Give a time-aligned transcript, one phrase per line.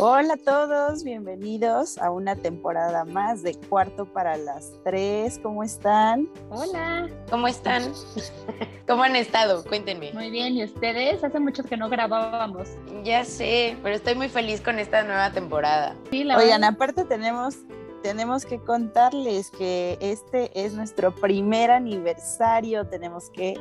[0.00, 5.40] Hola a todos, bienvenidos a una temporada más de Cuarto para las Tres.
[5.42, 6.28] ¿Cómo están?
[6.50, 7.82] Hola, ¿cómo están?
[8.86, 9.64] ¿Cómo han estado?
[9.64, 10.12] Cuéntenme.
[10.12, 11.24] Muy bien, ¿y ustedes?
[11.24, 12.68] Hace mucho que no grabábamos.
[13.02, 15.96] Ya sé, pero estoy muy feliz con esta nueva temporada.
[16.12, 17.56] Sí, la Oigan, aparte tenemos
[18.04, 23.54] tenemos que contarles que este es nuestro primer aniversario, tenemos que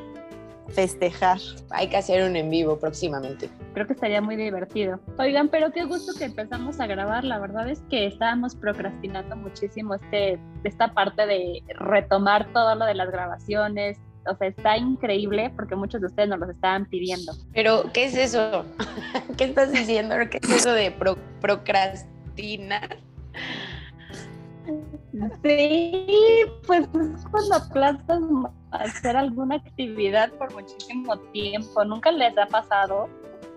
[0.69, 1.39] festejar.
[1.69, 3.49] Hay que hacer un en vivo próximamente.
[3.73, 4.99] Creo que estaría muy divertido.
[5.17, 7.23] Oigan, pero qué gusto que empezamos a grabar.
[7.23, 12.95] La verdad es que estábamos procrastinando muchísimo este, esta parte de retomar todo lo de
[12.95, 13.97] las grabaciones.
[14.29, 17.33] O sea, está increíble porque muchos de ustedes nos los estaban pidiendo.
[17.53, 18.65] Pero, ¿qué es eso?
[19.37, 20.15] ¿Qué estás diciendo?
[20.29, 20.91] ¿Qué es eso de
[21.39, 22.97] procrastinar?
[25.43, 26.05] Sí,
[26.65, 26.87] pues
[27.31, 28.19] cuando aplastas
[28.71, 31.83] hacer alguna actividad por muchísimo tiempo.
[31.85, 33.09] ¿Nunca les ha pasado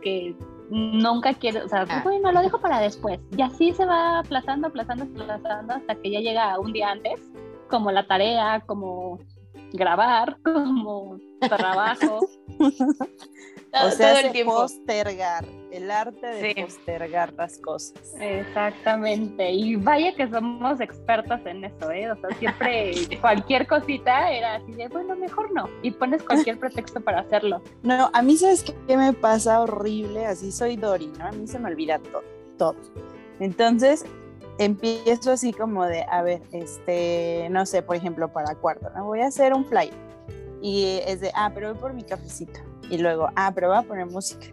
[0.02, 0.34] que
[0.70, 2.00] nunca quiere, o sea, ah.
[2.04, 3.18] bueno, lo dejo para después.
[3.36, 7.20] Y así se va aplazando, aplazando, aplazando hasta que ya llega un día antes,
[7.68, 9.18] como la tarea, como
[9.72, 12.20] grabar, como trabajo.
[12.58, 14.54] o sea, el tiempo.
[14.54, 18.14] postergar, el arte de postergar las cosas.
[18.20, 22.10] Exactamente, y vaya que somos expertas en eso, ¿eh?
[22.10, 27.00] O sea, siempre cualquier cosita era así de, bueno, mejor no, y pones cualquier pretexto
[27.00, 27.62] para hacerlo.
[27.82, 31.26] No, a mí sabes qué me pasa horrible, así soy Dori, ¿no?
[31.26, 32.22] A mí se me olvida todo,
[32.56, 32.76] todo.
[33.38, 34.04] Entonces,
[34.58, 39.06] empiezo así como de, a ver, este, no sé, por ejemplo, para cuarto, ¿no?
[39.06, 39.94] Voy a hacer un flyer.
[40.62, 42.60] Y es de, ah, pero voy por mi cafecito.
[42.90, 44.46] Y luego, ah, pero voy a poner música.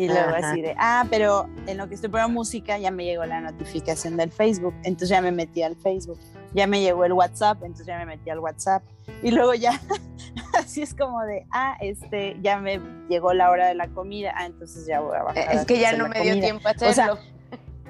[0.00, 3.26] Y luego así de, ah, pero en lo que estoy poniendo música ya me llegó
[3.26, 6.18] la notificación del Facebook, entonces ya me metí al Facebook.
[6.54, 8.82] Ya me llegó el WhatsApp, entonces ya me metí al WhatsApp.
[9.22, 9.78] Y luego ya,
[10.58, 14.46] así es como de, ah, este, ya me llegó la hora de la comida, ah,
[14.46, 15.54] entonces ya voy a bajar.
[15.54, 17.18] Es que ya no me dio tiempo a hacerlo.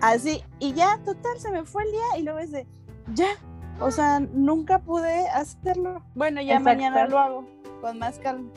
[0.00, 2.66] Así, y ya, total, se me fue el día y luego es de,
[3.14, 3.36] ya,
[3.78, 6.02] o sea, nunca pude hacerlo.
[6.16, 7.44] Bueno, ya mañana lo hago
[7.80, 8.50] con más calma.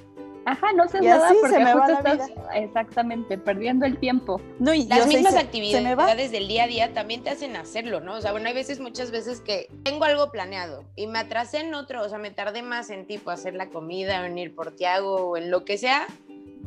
[0.46, 2.28] Ajá, no sé nada porque se me va la vida.
[2.54, 4.42] exactamente perdiendo el tiempo.
[4.60, 8.16] No, y las mismas actividades del día a día también te hacen hacerlo, ¿no?
[8.16, 11.74] O sea, bueno, hay veces, muchas veces que tengo algo planeado y me atrasé en
[11.74, 14.76] otro, o sea, me tardé más en tipo hacer la comida, o en ir por
[14.76, 16.08] Tiago o en lo que sea,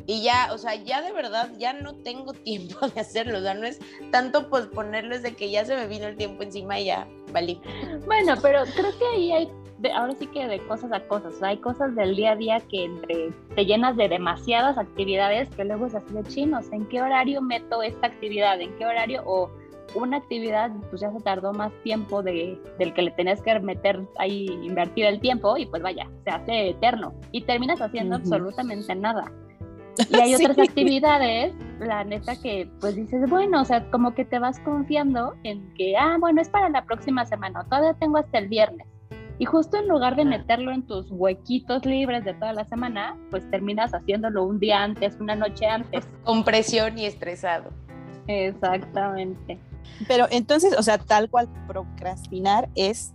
[0.06, 3.38] y ya, o sea, ya de verdad, ya no tengo tiempo de hacerlo.
[3.38, 6.42] O sea, no es tanto posponerlo, es de que ya se me vino el tiempo
[6.42, 7.60] encima y ya valí.
[8.06, 9.48] Bueno, pero creo que ahí hay,
[9.94, 11.34] ahora sí que de cosas a cosas.
[11.34, 15.48] O sea, hay cosas del día a día que entre te llenas de demasiadas actividades
[15.50, 16.70] que luego es así de chinos.
[16.72, 18.60] ¿En qué horario meto esta actividad?
[18.60, 19.22] ¿En qué horario?
[19.26, 19.50] O
[19.94, 24.00] una actividad, pues ya se tardó más tiempo de, del que le tenés que meter
[24.18, 27.14] ahí, invertir el tiempo y pues vaya, se hace eterno.
[27.32, 29.30] Y terminas haciendo absolutamente nada.
[30.10, 34.38] Y hay otras actividades, la neta, que pues dices, bueno, o sea, como que te
[34.38, 38.48] vas confiando en que, ah, bueno, es para la próxima semana, todavía tengo hasta el
[38.48, 38.86] viernes.
[39.38, 43.48] Y justo en lugar de meterlo en tus huequitos libres de toda la semana, pues
[43.50, 46.08] terminas haciéndolo un día antes, una noche antes.
[46.24, 47.70] Con presión y estresado.
[48.26, 49.58] Exactamente.
[50.08, 53.12] Pero entonces, o sea, tal cual procrastinar es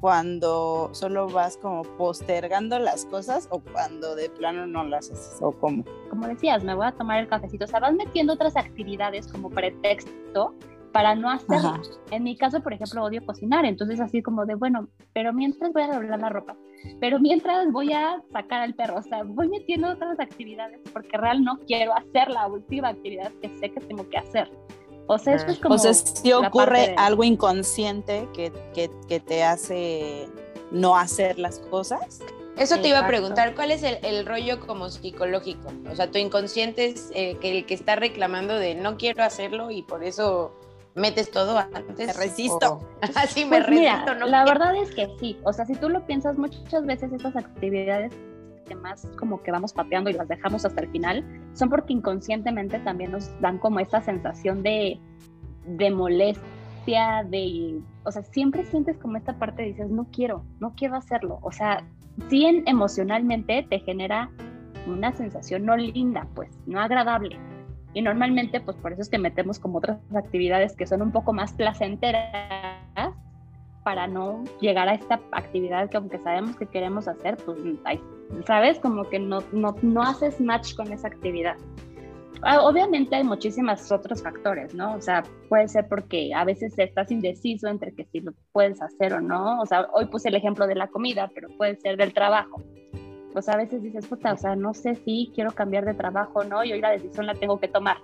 [0.00, 5.52] cuando solo vas como postergando las cosas o cuando de plano no las haces o
[5.52, 5.84] cómo.
[6.10, 9.50] Como decías, me voy a tomar el cafecito, o sea, vas metiendo otras actividades como
[9.50, 10.54] pretexto
[10.92, 11.80] para no hacerlo.
[12.10, 15.82] En mi caso, por ejemplo, odio cocinar, entonces así como de, bueno, pero mientras voy
[15.82, 16.56] a doblar la ropa,
[17.00, 21.42] pero mientras voy a sacar al perro, o sea, voy metiendo otras actividades porque real
[21.42, 24.50] no quiero hacer la última actividad que sé que tengo que hacer.
[25.08, 25.74] O sea, es como.
[25.74, 30.28] O sea, si ocurre algo inconsciente que, que, te hace
[30.70, 32.20] no hacer las cosas.
[32.56, 35.72] Eso te iba a preguntar, ¿cuál es el, rollo como psicológico?
[35.90, 39.70] O sea, tu inconsciente es eh, que el que está reclamando de no quiero hacerlo
[39.70, 40.52] y por eso
[40.94, 41.96] metes todo antes.
[41.96, 42.80] Te resisto.
[43.14, 44.14] Así me pues resisto.
[44.14, 45.38] no la verdad es que sí.
[45.44, 48.12] O sea, si tú lo piensas, muchas veces estas actividades
[48.66, 52.78] que más como que vamos pateando y las dejamos hasta el final, son porque inconscientemente
[52.80, 55.00] también nos dan como esta sensación de,
[55.66, 60.74] de molestia, de, o sea, siempre sientes como esta parte de dices, no quiero, no
[60.76, 61.38] quiero hacerlo.
[61.42, 61.84] O sea,
[62.28, 64.30] sí emocionalmente te genera
[64.86, 67.38] una sensación no linda, pues, no agradable.
[67.94, 71.32] Y normalmente, pues por eso es que metemos como otras actividades que son un poco
[71.32, 73.14] más placenteras
[73.84, 77.58] para no llegar a esta actividad que aunque sabemos que queremos hacer, pues,
[78.46, 78.78] ¿sabes?
[78.78, 81.56] Como que no, no, no haces match con esa actividad.
[82.44, 84.94] Ah, obviamente hay muchísimos otros factores, ¿no?
[84.94, 89.12] O sea, puede ser porque a veces estás indeciso entre que si lo puedes hacer
[89.14, 89.60] o no.
[89.60, 92.60] O sea, hoy puse el ejemplo de la comida, pero puede ser del trabajo.
[93.32, 96.44] Pues a veces dices, puta, o sea, no sé si quiero cambiar de trabajo o
[96.44, 97.96] no, y hoy la decisión la tengo que tomar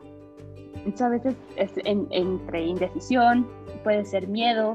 [0.75, 3.47] Entonces a veces es entre indecisión,
[3.85, 4.75] puede ser miedo,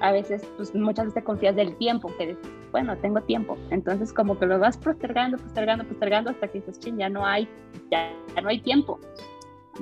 [0.00, 3.56] a veces, pues muchas veces te confías del tiempo, que dices, bueno, tengo tiempo.
[3.70, 7.48] Entonces como que lo vas postergando, postergando, postergando hasta que dices, ching, ya no hay,
[7.90, 8.12] ya,
[8.42, 8.98] no hay tiempo.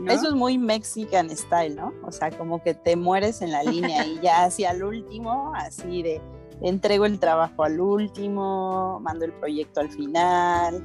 [0.06, 1.92] Eso es muy Mexican style, ¿no?
[2.04, 6.02] O sea, como que te mueres en la línea y ya hacia el último, así
[6.02, 6.20] de
[6.62, 10.82] entrego el trabajo al último, mando el proyecto al final,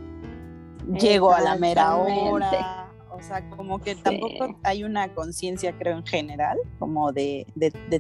[1.00, 2.86] llego a la mera hora
[3.18, 7.48] o sea, como que tampoco hay una conciencia, creo, en general, como de,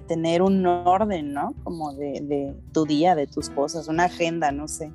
[0.07, 1.54] tener un orden, ¿no?
[1.63, 4.92] Como de, tu día, de tus cosas, una agenda, no sé.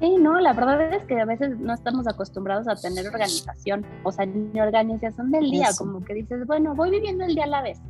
[0.00, 4.12] Sí, no, la verdad es que a veces no estamos acostumbrados a tener organización, o
[4.12, 7.62] sea, ni organización del día, como que dices, bueno, voy viviendo el día a la
[7.62, 7.80] vez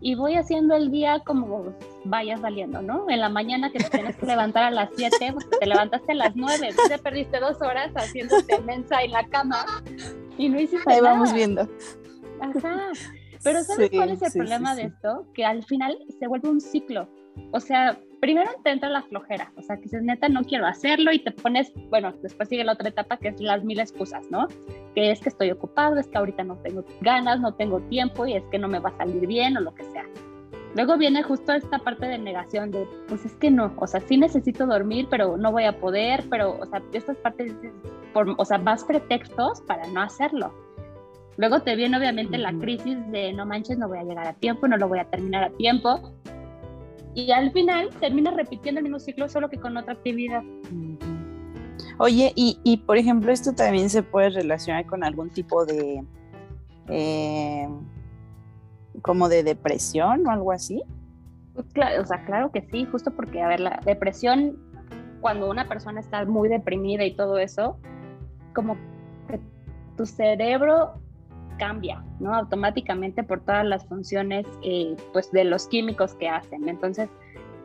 [0.00, 1.64] y voy haciendo el día como
[2.04, 3.08] vaya saliendo, ¿no?
[3.08, 6.14] En la mañana que te tienes que levantar a las 7, pues te levantaste a
[6.14, 9.64] las 9, te perdiste dos horas haciéndote mensa en la cama
[10.38, 11.68] y no hiciste Ahí vamos viendo.
[12.40, 12.92] Ajá.
[13.42, 15.26] Pero ¿sabes cuál es el problema de esto?
[15.34, 17.08] Que al final se vuelve un ciclo.
[17.52, 21.12] O sea, primero te entra la flojera, o sea, que dices, neta, no quiero hacerlo
[21.12, 24.46] y te pones, bueno, después sigue la otra etapa que es las mil excusas, ¿no?
[24.94, 28.34] Que es que estoy ocupado, es que ahorita no tengo ganas, no tengo tiempo y
[28.34, 30.04] es que no me va a salir bien o lo que sea.
[30.74, 34.16] Luego viene justo esta parte de negación de, pues es que no, o sea, sí
[34.16, 37.52] necesito dormir, pero no voy a poder, pero, o sea, estas partes,
[38.12, 40.52] por, o sea, más pretextos para no hacerlo.
[41.36, 44.68] Luego te viene obviamente la crisis de, no manches, no voy a llegar a tiempo,
[44.68, 46.12] no lo voy a terminar a tiempo.
[47.14, 50.42] Y al final terminas repitiendo el mismo ciclo, solo que con otra actividad.
[51.98, 56.04] Oye, y, y por ejemplo, esto también se puede relacionar con algún tipo de...
[56.88, 57.68] Eh,
[59.00, 60.82] como de depresión o algo así?
[61.54, 64.58] Pues claro, o sea, claro que sí, justo porque, a ver, la depresión,
[65.20, 67.78] cuando una persona está muy deprimida y todo eso,
[68.54, 68.76] como
[69.28, 69.40] que
[69.96, 70.94] tu cerebro
[71.58, 72.34] cambia, ¿no?
[72.34, 76.68] Automáticamente por todas las funciones, eh, pues, de los químicos que hacen.
[76.68, 77.10] Entonces,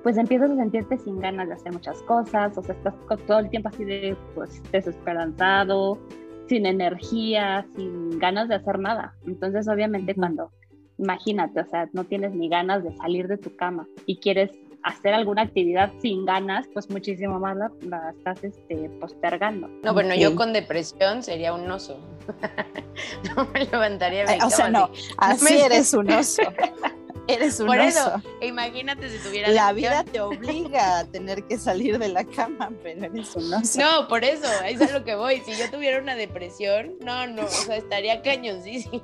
[0.03, 2.93] pues empiezas a sentirte sin ganas de hacer muchas cosas, o sea, estás
[3.25, 5.97] todo el tiempo así de, pues, desesperanzado,
[6.47, 9.15] sin energía, sin ganas de hacer nada.
[9.25, 10.51] Entonces, obviamente, cuando
[10.97, 14.51] imagínate, o sea, no tienes ni ganas de salir de tu cama y quieres
[14.85, 19.67] hacer alguna actividad sin ganas, pues muchísimo más la, estás este, postergando.
[19.83, 21.99] No, bueno, yo con depresión sería un oso.
[23.35, 26.43] no me levantaría de O sea, no, así, eres un oso.
[27.27, 27.87] Eres un Por oso.
[27.87, 32.71] eso, imagínate si tuviera La vida te obliga a tener que salir de la cama,
[32.83, 33.79] pero eres un oso.
[33.79, 35.41] No, por eso, es a lo que voy.
[35.43, 39.01] Si yo tuviera una depresión, no, no, o sea, estaría cañoncísimo.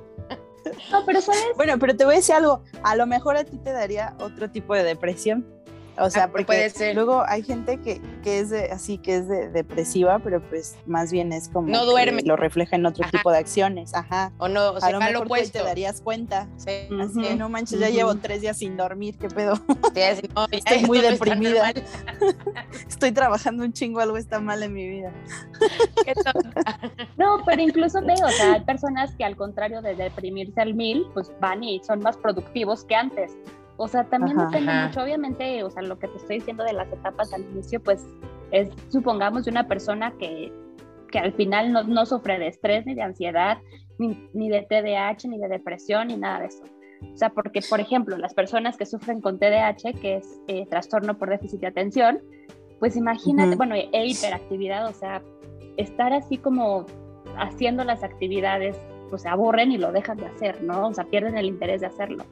[0.92, 1.44] No, pero sabes.
[1.56, 2.64] Bueno, pero te voy a decir algo.
[2.84, 5.46] A lo mejor a ti te daría otro tipo de depresión.
[5.98, 10.20] O sea, ah, porque luego hay gente que, que es así, que es de, depresiva,
[10.20, 12.22] pero pues más bien es como no duerme.
[12.24, 13.94] lo refleja en otro tipo de acciones.
[13.94, 14.32] Ajá.
[14.38, 16.48] O no, o sea, a lo mejor te darías cuenta.
[16.58, 16.88] Sí.
[17.00, 19.54] Así, no manches, ya llevo tres días sin dormir, ¿qué pedo?
[20.52, 21.72] Estoy muy deprimida.
[22.88, 25.12] Estoy trabajando un chingo, algo está mal en mi vida.
[26.06, 26.14] Qué
[27.18, 31.06] no, pero incluso veo, o sea, hay personas que al contrario de deprimirse al mil,
[31.14, 33.32] pues van y son más productivos que antes.
[33.78, 36.92] O sea, también depende mucho, obviamente, o sea, lo que te estoy diciendo de las
[36.92, 38.06] etapas al inicio, pues
[38.52, 40.54] es, supongamos, de una persona que,
[41.10, 43.58] que al final no, no, sufre de estrés, ni de ansiedad,
[43.98, 46.64] ni, ni de TDAH, ni de depresión, ni nada de eso.
[47.14, 51.18] O sea, porque, por ejemplo, las personas que sufren con TDAH, que es eh, trastorno
[51.18, 52.20] por déficit de atención,
[52.80, 55.22] pues imagínate, bueno, e hiperactividad, o sea,
[55.78, 56.86] estar así como
[57.38, 58.76] haciendo las actividades,
[59.10, 60.88] pues se aburren y lo dejan de hacer, ¿no?
[60.88, 62.24] O sea, pierden el interés de hacerlo.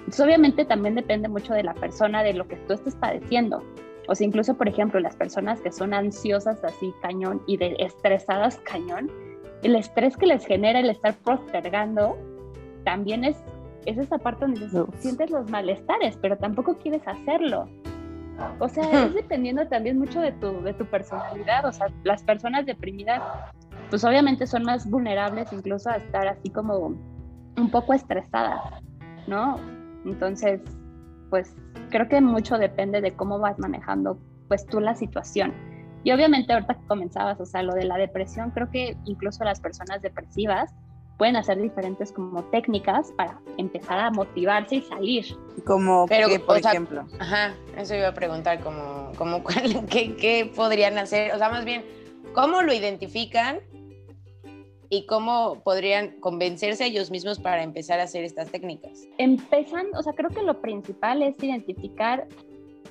[0.00, 3.62] Entonces, obviamente también depende mucho de la persona, de lo que tú estés padeciendo.
[4.08, 8.58] O sea, incluso, por ejemplo, las personas que son ansiosas así cañón y de estresadas
[8.64, 9.10] cañón,
[9.62, 12.18] el estrés que les genera el estar postergando
[12.84, 13.36] también es,
[13.86, 17.68] es esa parte donde sientes los malestares, pero tampoco quieres hacerlo.
[18.58, 21.64] O sea, es dependiendo también mucho de tu, de tu personalidad.
[21.66, 23.22] O sea, las personas deprimidas,
[23.90, 26.96] pues obviamente son más vulnerables incluso a estar así como
[27.56, 28.60] un poco estresadas,
[29.26, 29.56] ¿no?
[30.04, 30.60] Entonces,
[31.30, 31.54] pues
[31.90, 35.54] creo que mucho depende de cómo vas manejando pues tú la situación.
[36.02, 39.60] Y obviamente ahorita que comenzabas, o sea, lo de la depresión, creo que incluso las
[39.60, 40.74] personas depresivas
[41.18, 45.26] pueden hacer diferentes como técnicas para empezar a motivarse y salir.
[45.66, 47.06] Como Pero, por ejemplo.
[47.18, 49.44] Ajá, eso iba a preguntar, como, como
[49.90, 51.34] ¿qué, ¿qué podrían hacer?
[51.34, 51.84] O sea, más bien,
[52.32, 53.58] ¿cómo lo identifican
[54.90, 59.08] y cómo podrían convencerse ellos mismos para empezar a hacer estas técnicas?
[59.18, 62.26] Empezando, o sea, creo que lo principal es identificar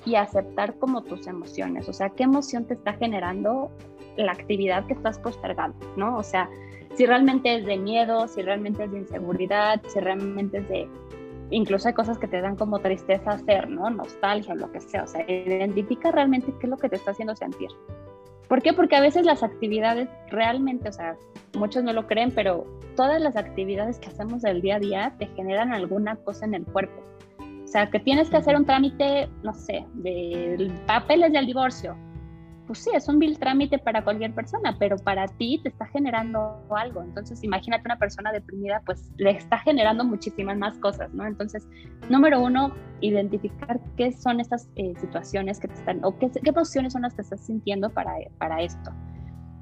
[0.06, 3.70] y aceptar como tus emociones, o sea, qué emoción te está generando
[4.16, 6.16] la actividad que estás postergando, ¿no?
[6.16, 6.48] O sea,
[6.94, 10.88] si realmente es de miedo, si realmente es de inseguridad, si realmente es de...
[11.50, 13.90] Incluso hay cosas que te dan como tristeza hacer, ¿no?
[13.90, 15.02] Nostalgia, lo que sea.
[15.02, 17.68] O sea, identifica realmente qué es lo que te está haciendo sentir.
[18.50, 18.72] ¿Por qué?
[18.72, 21.16] Porque a veces las actividades realmente, o sea,
[21.56, 22.66] muchos no lo creen, pero
[22.96, 26.64] todas las actividades que hacemos del día a día te generan alguna cosa en el
[26.64, 27.00] cuerpo.
[27.38, 31.96] O sea, que tienes que hacer un trámite, no sé, de papeles del divorcio
[32.70, 36.62] pues sí, es un vil trámite para cualquier persona, pero para ti te está generando
[36.70, 37.02] algo.
[37.02, 41.26] Entonces, imagínate una persona deprimida, pues le está generando muchísimas más cosas, ¿no?
[41.26, 41.66] Entonces,
[42.08, 46.92] número uno, identificar qué son estas eh, situaciones que te están, o qué, qué emociones
[46.92, 48.92] son las que estás sintiendo para, para esto.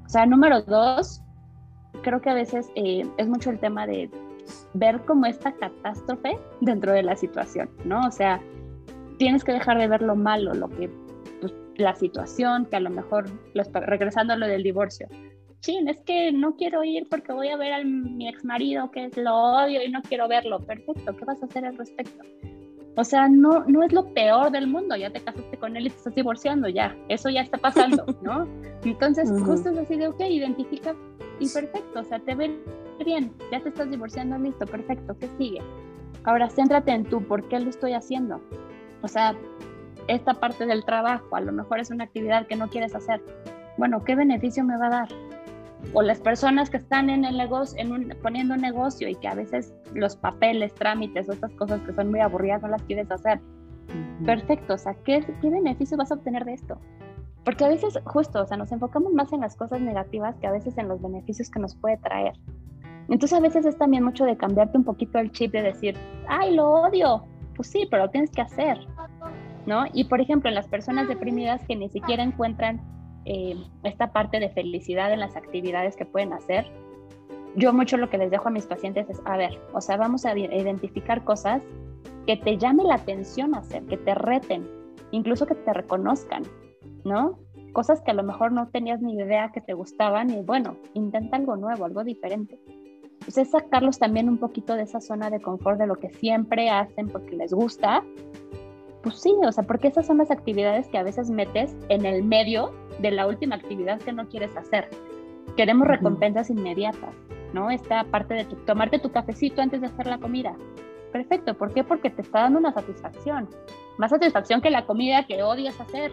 [0.05, 1.23] O sea, número dos,
[2.03, 4.11] creo que a veces eh, es mucho el tema de
[4.75, 8.05] ver como esta catástrofe dentro de la situación, ¿no?
[8.05, 8.39] O sea,
[9.17, 10.91] tienes que dejar de ver lo malo, lo que
[11.79, 15.07] la situación, que a lo mejor, regresando a lo del divorcio,
[15.61, 19.09] sí, es que no quiero ir porque voy a ver a mi ex marido que
[19.15, 20.59] lo odio y no quiero verlo.
[20.59, 22.23] Perfecto, ¿qué vas a hacer al respecto?
[22.95, 25.89] O sea, no, no es lo peor del mundo, ya te casaste con él y
[25.89, 28.47] te estás divorciando, ya, eso ya está pasando, ¿no?
[28.83, 30.95] Entonces, justo es así de, ok, identifica
[31.39, 32.59] y perfecto, o sea, te ven
[33.05, 35.61] bien, ya te estás divorciando, listo, perfecto, ¿qué sigue?
[36.25, 38.41] Ahora, céntrate en tú, ¿por qué lo estoy haciendo?
[39.01, 39.33] O sea,
[40.07, 43.21] esta parte del trabajo, a lo mejor es una actividad que no quieres hacer.
[43.77, 45.09] Bueno, ¿qué beneficio me va a dar?
[45.93, 49.27] O las personas que están en el negocio, en un, poniendo un negocio y que
[49.27, 53.09] a veces los papeles, trámites o estas cosas que son muy aburridas no las quieres
[53.11, 53.39] hacer.
[54.25, 56.79] Perfecto, o sea, ¿qué, ¿qué beneficio vas a obtener de esto?
[57.45, 60.51] Porque a veces, justo, o sea, nos enfocamos más en las cosas negativas que a
[60.51, 62.33] veces en los beneficios que nos puede traer.
[63.09, 66.55] Entonces a veces es también mucho de cambiarte un poquito el chip de decir, ay,
[66.55, 67.23] lo odio.
[67.55, 68.77] Pues sí, pero lo tienes que hacer.
[69.65, 69.85] ¿No?
[69.93, 72.81] Y por ejemplo, en las personas deprimidas que ni siquiera encuentran
[73.25, 76.65] eh, esta parte de felicidad en las actividades que pueden hacer,
[77.55, 80.25] yo mucho lo que les dejo a mis pacientes es, a ver, o sea, vamos
[80.25, 81.63] a identificar cosas
[82.25, 84.67] que te llame la atención hacer, que te reten,
[85.11, 86.43] incluso que te reconozcan,
[87.03, 87.39] ¿no?
[87.73, 91.37] Cosas que a lo mejor no tenías ni idea que te gustaban y bueno, intenta
[91.37, 92.59] algo nuevo, algo diferente.
[93.13, 96.69] Entonces, es sacarlos también un poquito de esa zona de confort de lo que siempre
[96.69, 98.03] hacen porque les gusta
[99.01, 102.23] pues sí, o sea, porque esas son las actividades que a veces metes en el
[102.23, 104.89] medio de la última actividad que no quieres hacer.
[105.55, 107.15] Queremos recompensas inmediatas,
[107.53, 107.71] ¿no?
[107.71, 110.55] Esta parte de tomarte tu cafecito antes de hacer la comida.
[111.13, 111.83] Perfecto, ¿por qué?
[111.83, 113.47] Porque te está dando una satisfacción.
[113.97, 116.11] Más satisfacción que la comida que odias hacer.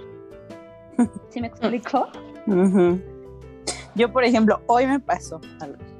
[1.28, 2.06] ¿Sí me explico?
[3.94, 5.40] Yo, por ejemplo, hoy me pasó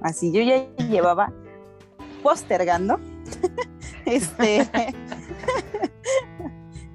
[0.02, 0.32] así.
[0.32, 1.32] Yo ya llevaba
[2.22, 2.98] postergando
[4.06, 4.66] este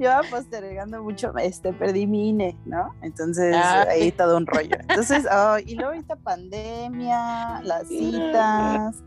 [0.01, 2.93] yo postergando mucho, este, perdí mi INE, ¿no?
[3.01, 4.75] Entonces, ah, ahí todo un rollo.
[4.79, 5.25] Entonces,
[5.65, 9.03] y luego esta pandemia, las citas,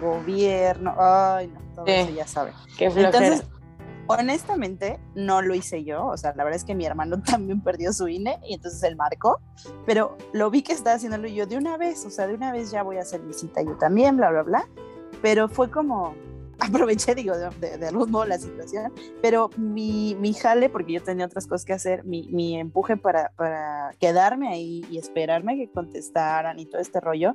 [0.00, 2.54] gobierno, ay, no, todo eso ya saben.
[2.78, 3.44] Entonces,
[4.06, 7.92] honestamente, no lo hice yo, o sea, la verdad es que mi hermano también perdió
[7.92, 9.40] su INE y entonces él marcó,
[9.84, 12.70] pero lo vi que estaba haciéndolo yo de una vez, o sea, de una vez
[12.70, 14.68] ya voy a hacer mi cita yo también, bla, bla, bla,
[15.22, 16.14] pero fue como,
[16.60, 21.46] aproveché, digo, de, algún modo la situación, pero mi, mi, jale, porque yo tenía otras
[21.46, 26.66] cosas que hacer, mi, mi empuje para, para, quedarme ahí y esperarme que contestaran y
[26.66, 27.34] todo este rollo,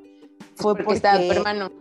[0.55, 1.71] fue porque, estaba tu hermano.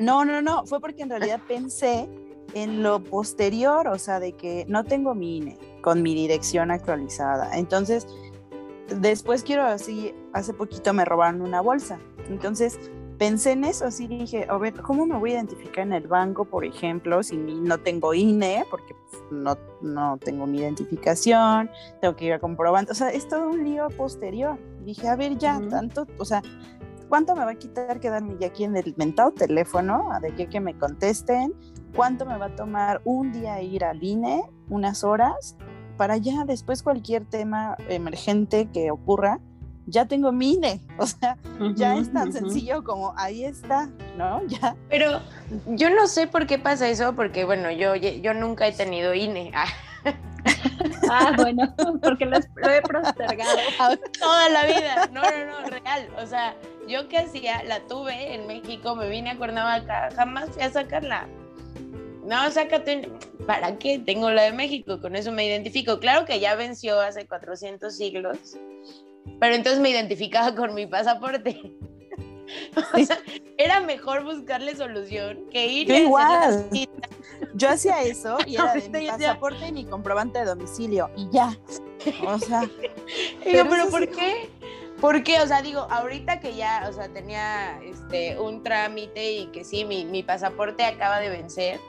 [0.00, 2.08] No, no, no, fue porque en realidad pensé
[2.54, 7.56] en lo posterior, o sea, de que no tengo mi INE con mi dirección actualizada.
[7.56, 8.06] Entonces,
[8.88, 12.00] después quiero así, hace poquito me robaron una bolsa.
[12.28, 12.78] Entonces,
[13.20, 16.46] pensé en eso, así dije, a ver, ¿cómo me voy a identificar en el banco,
[16.46, 21.68] por ejemplo, si no tengo INE, porque pues, no, no tengo mi identificación,
[22.00, 24.58] tengo que ir a comprobante, o sea, es todo un lío posterior.
[24.86, 26.40] Dije, a ver, ya, tanto, o sea,
[27.10, 30.46] ¿cuánto me va a quitar quedarme ya aquí en el mentado teléfono, a de que,
[30.46, 31.52] que me contesten?
[31.94, 35.58] ¿Cuánto me va a tomar un día ir al INE, unas horas,
[35.98, 39.40] para ya después cualquier tema emergente que ocurra,
[39.86, 41.36] ya tengo mi INE, o sea,
[41.74, 44.44] ya es tan sencillo como ahí está, ¿no?
[44.46, 44.76] Ya.
[44.88, 45.20] Pero
[45.66, 49.52] yo no sé por qué pasa eso, porque bueno, yo, yo nunca he tenido INE.
[51.10, 55.10] ah, bueno, porque lo, he postergado toda la vida.
[55.12, 56.08] No, no, no, real.
[56.22, 56.54] O sea,
[56.88, 61.28] yo que hacía, la tuve en México, me vine a Cuernavaca, jamás fui a sacarla.
[62.24, 63.10] No, sácate,
[63.46, 63.98] ¿para qué?
[63.98, 65.98] Tengo la de México, con eso me identifico.
[65.98, 68.56] Claro que ya venció hace 400 siglos,
[69.38, 71.72] pero entonces me identificaba con mi pasaporte.
[72.94, 73.18] o sea,
[73.58, 76.68] era mejor buscarle solución que ir Yo igual.
[77.54, 81.56] Yo hacía eso y era de mi pasaporte y mi comprobante de domicilio y ya.
[82.26, 82.62] O sea,
[83.44, 84.48] pero, ¿por qué?
[85.00, 89.64] Porque, o sea, digo, ahorita que ya, o sea, tenía este, un trámite y que
[89.64, 91.80] sí, mi, mi pasaporte acaba de vencer,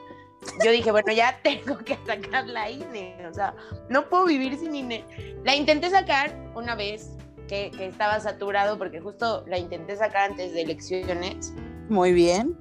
[0.64, 3.54] yo dije, bueno, ya tengo que sacar la INE, o sea,
[3.88, 5.04] no puedo vivir sin INE.
[5.44, 7.10] La intenté sacar una vez
[7.52, 11.52] que, que estaba saturado porque justo la intenté sacar antes de elecciones.
[11.90, 12.56] Muy bien.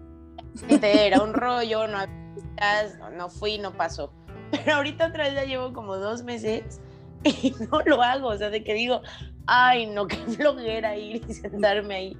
[0.81, 1.99] Era un rollo, no,
[3.15, 4.11] no fui, no pasó.
[4.51, 6.81] Pero ahorita otra vez ya llevo como dos meses
[7.23, 9.01] y no lo hago, o sea, de que digo,
[9.47, 12.17] ay, no, qué flojera ir y sentarme ahí.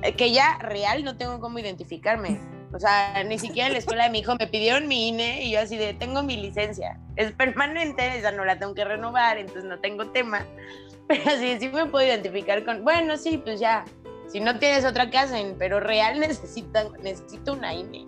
[0.00, 2.40] Eh, que ya real no tengo cómo identificarme.
[2.72, 5.52] O sea, ni siquiera en la escuela de mi hijo me pidieron mi INE y
[5.52, 6.98] yo así de, tengo mi licencia.
[7.16, 10.46] Es permanente, esa no la tengo que renovar, entonces no tengo tema.
[11.08, 13.84] Pero así, sí me puedo identificar con, bueno, sí, pues ya.
[14.28, 18.06] Si no tienes otra que hacen, pero real necesitan, necesito una INE.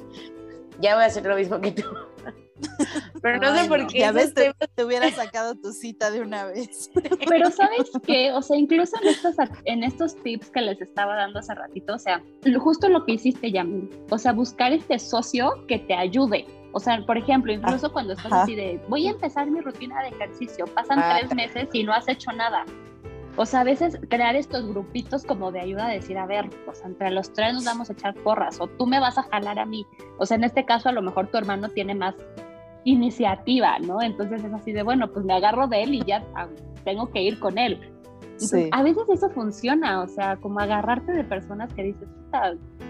[0.79, 1.85] Ya voy a hacer lo mismo que tú.
[3.23, 4.01] Pero no sé por qué.
[4.01, 6.91] Ya ves, te, te hubiera sacado tu cita de una vez.
[7.29, 11.39] Pero sabes qué, o sea, incluso en estos, en estos tips que les estaba dando
[11.39, 12.23] hace ratito, o sea,
[12.59, 16.47] justo lo que hiciste, Yamil, o sea, buscar este socio que te ayude.
[16.73, 20.09] O sea, por ejemplo, incluso cuando estás así de, voy a empezar mi rutina de
[20.09, 21.19] ejercicio, pasan ah.
[21.19, 22.65] tres meses y no has hecho nada.
[23.37, 26.83] O sea, a veces crear estos grupitos como de ayuda a decir, a ver, pues
[26.85, 29.65] entre los tres nos vamos a echar porras o tú me vas a jalar a
[29.65, 29.87] mí.
[30.19, 32.15] O sea, en este caso a lo mejor tu hermano tiene más
[32.85, 34.03] iniciativa, ¿no?
[34.03, 36.49] Entonces es así de, bueno, pues me agarro de él y ya ah,
[36.85, 37.81] tengo que ir con él.
[38.73, 42.09] A veces eso funciona, o sea, como agarrarte de personas que dices,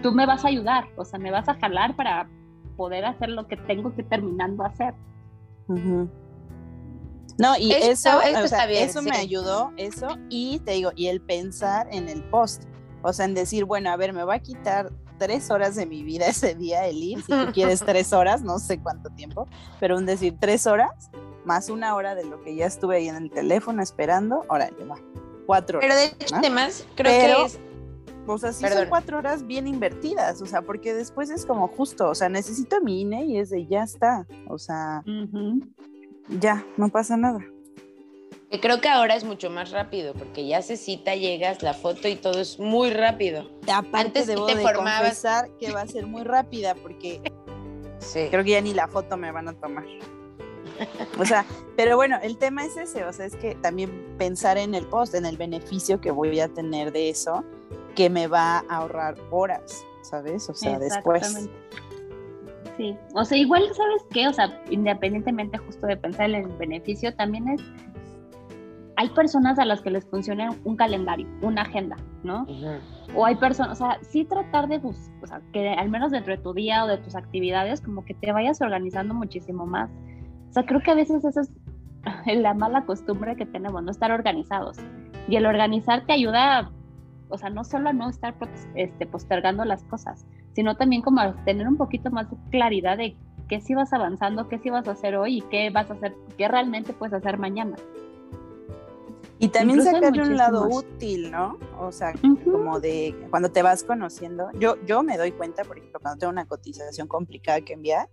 [0.01, 2.27] tú me vas a ayudar, o sea, me vas a jalar para
[2.75, 4.95] poder hacer lo que tengo que terminando hacer.
[7.37, 12.23] No, y eso, eso, me ayudó, eso, y te digo, y el pensar en el
[12.23, 12.63] post,
[13.01, 16.03] o sea, en decir, bueno, a ver, me va a quitar tres horas de mi
[16.03, 19.47] vida ese día el ir, si tú quieres tres horas, no sé cuánto tiempo,
[19.79, 21.11] pero un decir tres horas
[21.45, 24.95] más una hora de lo que ya estuve ahí en el teléfono esperando, ahora va,
[25.45, 25.89] cuatro horas.
[25.89, 27.59] Pero de hecho, además, creo que es...
[28.25, 32.07] O sea, sí son cuatro horas bien invertidas, o sea, porque después es como justo,
[32.07, 35.03] o sea, necesito mi INE y es de ya está, o sea,
[36.39, 37.45] ya, no pasa nada
[38.59, 42.15] creo que ahora es mucho más rápido porque ya se cita, llegas, la foto y
[42.15, 43.49] todo es muy rápido.
[43.91, 47.21] Antes debo te de confesar que va a ser muy rápida porque
[48.29, 49.85] creo que ya ni la foto me van a tomar.
[51.19, 54.73] O sea, pero bueno, el tema es ese, o sea, es que también pensar en
[54.73, 57.43] el post, en el beneficio que voy a tener de eso,
[57.95, 60.49] que me va a ahorrar horas, ¿sabes?
[60.49, 61.47] O sea, después.
[62.75, 64.27] Sí, o sea, igual, ¿sabes qué?
[64.27, 67.61] O sea, independientemente justo de pensar en el beneficio, también es
[68.95, 72.45] hay personas a las que les funciona un calendario, una agenda, ¿no?
[73.15, 76.35] O hay personas, o sea, sí tratar de, buscar, o sea, que al menos dentro
[76.35, 79.89] de tu día o de tus actividades, como que te vayas organizando muchísimo más.
[80.49, 81.51] O sea, creo que a veces eso es
[82.37, 84.77] la mala costumbre que tenemos, no estar organizados.
[85.27, 86.71] Y el organizar te ayuda,
[87.29, 88.35] o sea, no solo a no estar
[88.75, 93.15] este, postergando las cosas, sino también como a tener un poquito más de claridad de
[93.47, 96.13] qué sí vas avanzando, qué sí vas a hacer hoy y qué vas a hacer,
[96.37, 97.75] qué realmente puedes hacer mañana.
[99.43, 101.59] Y también sacarle un lado útil, ¿no?
[101.77, 102.13] O sea,
[102.45, 104.49] como de cuando te vas conociendo.
[104.53, 108.07] Yo, yo me doy cuenta, por ejemplo, cuando tengo una cotización complicada que enviar,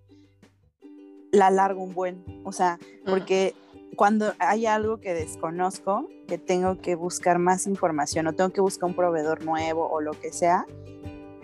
[1.31, 2.25] la largo un buen.
[2.45, 3.55] O sea, porque
[3.95, 8.89] cuando hay algo que desconozco, que tengo que buscar más información o tengo que buscar
[8.89, 10.67] un proveedor nuevo o lo que sea,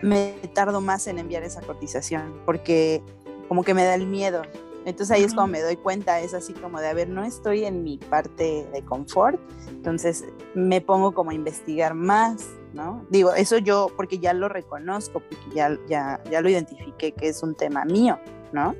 [0.03, 3.03] me tardo más en enviar esa cotización porque
[3.47, 4.43] como que me da el miedo.
[4.87, 7.65] Entonces ahí es cuando me doy cuenta, es así como de, a ver, no estoy
[7.65, 13.05] en mi parte de confort, entonces me pongo como a investigar más, ¿no?
[13.11, 17.43] Digo, eso yo, porque ya lo reconozco, porque ya, ya, ya lo identifiqué que es
[17.43, 18.21] un tema mío,
[18.53, 18.77] ¿no?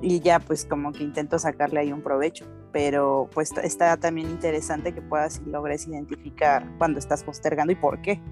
[0.00, 4.94] Y ya pues como que intento sacarle ahí un provecho, pero pues está también interesante
[4.94, 8.22] que puedas y logres identificar cuando estás postergando y por qué.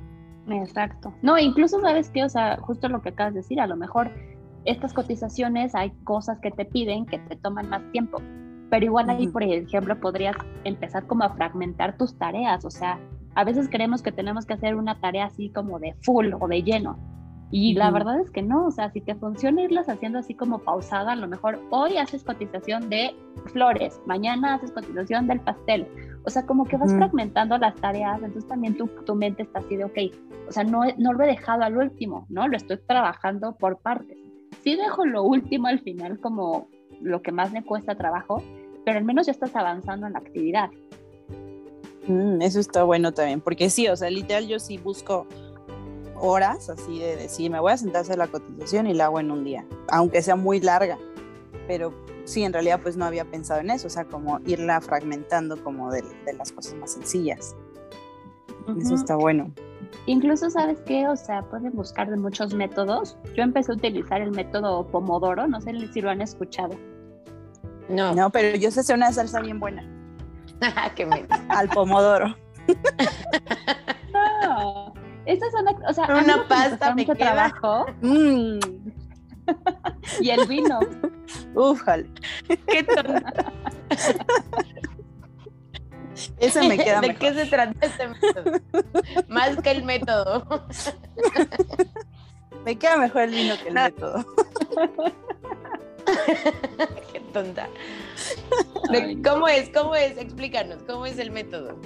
[0.49, 1.13] Exacto.
[1.23, 4.13] No, incluso sabes que, o sea, justo lo que acabas de decir, a lo mejor
[4.65, 8.19] estas cotizaciones hay cosas que te piden que te toman más tiempo,
[8.71, 12.99] pero igual ahí, por ejemplo, podrías empezar como a fragmentar tus tareas, o sea,
[13.35, 16.63] a veces creemos que tenemos que hacer una tarea así como de full o de
[16.63, 16.99] lleno.
[17.53, 20.61] Y la verdad es que no, o sea, si te funciona irlas haciendo así como
[20.61, 23.13] pausada, a lo mejor hoy haces cotización de
[23.47, 25.89] flores, mañana haces cotización del pastel.
[26.25, 29.75] O sea, como que vas fragmentando las tareas, entonces también tu, tu mente está así
[29.75, 29.99] de, ok,
[30.49, 32.47] o sea, no, no lo he dejado al último, ¿no?
[32.47, 34.30] Lo estoy trabajando por partes
[34.63, 36.69] sí dejo lo último al final como
[37.01, 38.43] lo que más me cuesta trabajo,
[38.85, 40.71] pero al menos ya estás avanzando en la actividad.
[42.07, 45.27] Mm, eso está bueno también, porque sí, o sea, literal yo sí busco
[46.17, 49.21] horas así de decir, me voy a sentar a hacer la cotización y la hago
[49.21, 50.99] en un día, aunque sea muy larga,
[51.67, 51.95] pero
[52.25, 55.91] sí, en realidad pues no había pensado en eso, o sea, como irla fragmentando como
[55.91, 57.57] de, de las cosas más sencillas.
[58.79, 59.53] Eso está bueno.
[60.07, 61.07] Incluso, ¿sabes qué?
[61.09, 63.17] O sea, pueden buscar de muchos métodos.
[63.37, 66.77] Yo empecé a utilizar el método Pomodoro, no sé si lo han escuchado.
[67.89, 68.15] No.
[68.15, 69.85] No, pero yo sé hacer una salsa bien buena.
[70.95, 71.09] ¿Qué
[71.49, 72.37] Al Pomodoro.
[74.13, 74.95] no.
[75.27, 77.87] Esta es una, o sea, una pasta me mucho trabajo.
[78.01, 78.59] Mm.
[80.21, 80.81] y el vino.
[81.55, 81.83] Uf,
[82.67, 83.53] Qué tonta.
[86.39, 88.61] Eso me queda ¿De qué se trata este método?
[89.29, 90.45] Más que el método.
[92.65, 94.25] me queda mejor el vino que el método.
[97.13, 97.69] qué tonta.
[99.25, 99.71] ¿Cómo es?
[99.71, 100.19] ¿Cómo es?
[100.19, 101.79] Explícanos, ¿cómo es el método?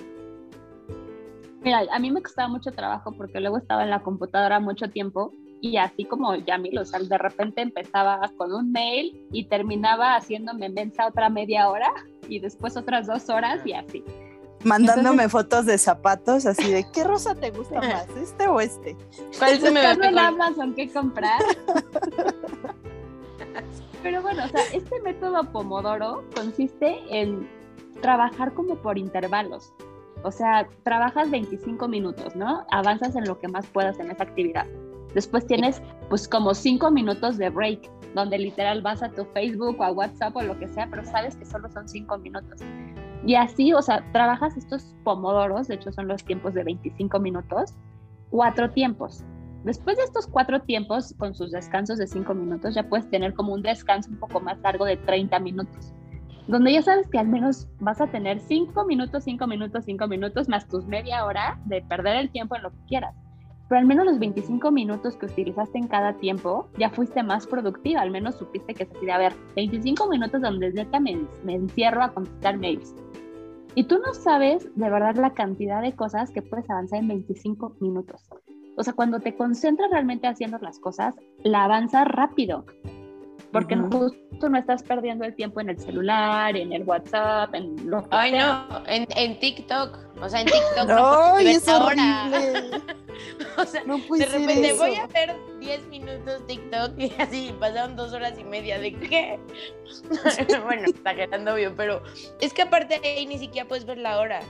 [1.61, 5.33] Mira, a mí me costaba mucho trabajo porque luego estaba en la computadora mucho tiempo
[5.64, 10.68] y así como Yamil, o sea, de repente empezaba con un mail y terminaba haciéndome
[10.68, 11.90] mensa otra media hora
[12.29, 14.05] y después otras dos horas y así.
[14.62, 18.07] Mandándome fotos de zapatos así de ¿qué rosa te gusta más?
[18.11, 18.94] ¿Este o este?
[19.38, 21.40] ¿Cuál se me en Amazon qué comprar?
[24.03, 27.48] Pero bueno, o sea, este método Pomodoro consiste en
[28.03, 29.72] trabajar como por intervalos.
[30.24, 32.66] O sea, trabajas 25 minutos, ¿no?
[32.70, 34.66] Avanzas en lo que más puedas en esa actividad.
[35.14, 39.85] Después tienes pues como 5 minutos de break, donde literal vas a tu Facebook o
[39.85, 42.61] a WhatsApp o lo que sea, pero sabes que solo son 5 minutos.
[43.27, 47.74] Y así, o sea, trabajas estos pomodoros, de hecho son los tiempos de 25 minutos,
[48.31, 49.24] cuatro tiempos.
[49.64, 53.55] Después de estos cuatro tiempos, con sus descansos de 5 minutos, ya puedes tener como
[53.55, 55.94] un descanso un poco más largo de 30 minutos
[56.46, 60.48] donde ya sabes que al menos vas a tener cinco minutos, cinco minutos, cinco minutos,
[60.48, 63.14] más tus media hora de perder el tiempo en lo que quieras.
[63.68, 68.03] Pero al menos los 25 minutos que utilizaste en cada tiempo, ya fuiste más productiva,
[68.03, 71.55] al menos supiste que es así de, a ver, 25 minutos donde neta me, me
[71.55, 72.94] encierro a contestar mails.
[73.74, 77.77] Y tú no sabes de verdad la cantidad de cosas que puedes avanzar en 25
[77.81, 78.29] minutos.
[78.77, 82.64] O sea, cuando te concentras realmente haciendo las cosas, la avanzas rápido
[83.55, 88.03] porque justo no estás perdiendo el tiempo en el celular, en el WhatsApp, en lo
[88.03, 89.96] que Ay, no, en, en, TikTok.
[90.20, 92.83] O sea, en TikTok no, es horrible.
[93.57, 98.12] o sea, no de repente voy a ver 10 minutos TikTok y así pasaron dos
[98.12, 98.79] horas y media.
[98.79, 99.38] ¿De qué?
[100.64, 102.03] bueno, está quedando bien, pero
[102.40, 104.40] es que aparte ahí ni siquiera puedes ver la hora.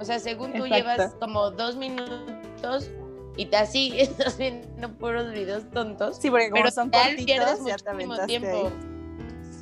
[0.00, 2.90] O sea, según tú llevas como dos minutos
[3.36, 6.18] y te así estás viendo puros videos tontos.
[6.18, 8.72] Sí, porque como pero son cortitos, pierdes muchísimo tiempo.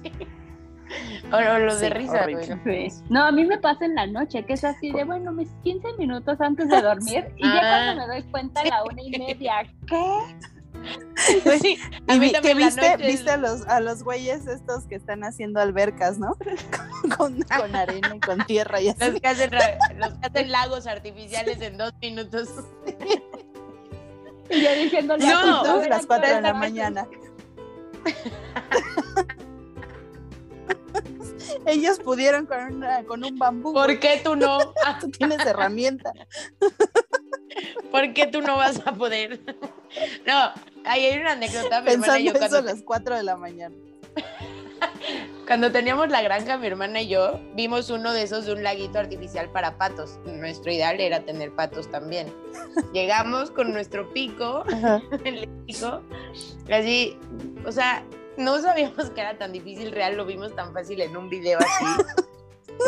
[0.02, 0.12] Sí.
[1.32, 2.26] O, los de risa,
[3.08, 5.92] No, a mí me pasa en la noche, que es así de, bueno, mis 15
[5.98, 8.06] minutos antes de dormir, y ya cuando ah.
[8.06, 10.02] me doy cuenta a la una y media, ¿qué?
[11.44, 15.24] Pues sí, a mí que viste, viste a los a los güeyes estos que están
[15.24, 16.36] haciendo albercas, ¿no?
[17.16, 18.98] con, con, arena y con tierra y así.
[19.10, 19.50] Los que, hacen,
[19.98, 22.48] los que hacen lagos artificiales en dos minutos.
[24.50, 27.06] Y yo diciendo no, a las 4 de la mañana.
[31.66, 33.72] Ellos pudieron con, una, con un bambú.
[33.72, 34.58] ¿Por qué tú no?
[35.00, 36.12] tú tienes herramienta.
[37.90, 39.40] ¿Por qué tú no vas a poder?
[40.26, 40.52] No,
[40.84, 41.82] ahí hay una anécdota.
[41.82, 43.74] Pensando yo, eso a las 4 de la mañana.
[45.46, 48.98] Cuando teníamos la granja, mi hermana y yo vimos uno de esos de un laguito
[48.98, 50.18] artificial para patos.
[50.24, 52.32] Nuestro ideal era tener patos también.
[52.92, 54.64] Llegamos con nuestro pico,
[55.24, 56.02] el pico,
[56.70, 57.18] así,
[57.66, 58.04] o sea,
[58.40, 62.02] no sabíamos que era tan difícil real, lo vimos tan fácil en un video así.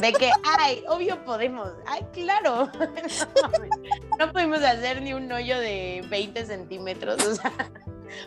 [0.00, 1.70] De que, ay, obvio podemos.
[1.86, 2.70] Ay, claro.
[2.72, 7.22] No, no pudimos hacer ni un hoyo de 20 centímetros.
[7.26, 7.52] O sea,